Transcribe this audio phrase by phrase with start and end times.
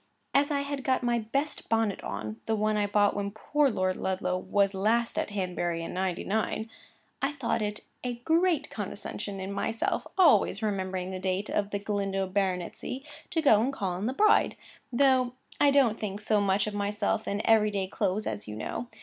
[0.33, 3.97] As I had got my best bonnet on, the one I bought when poor Lord
[3.97, 10.63] Ludlow was last at Hanbury in '99—I thought it a great condescension in myself (always
[10.63, 14.55] remembering the date of the Galindo baronetcy) to go and call on the bride;
[14.91, 18.55] though I don't think so much of myself in my every day clothes, as you
[18.55, 18.87] know.